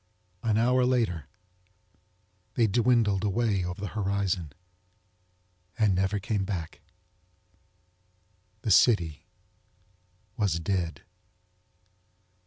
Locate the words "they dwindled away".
2.55-3.63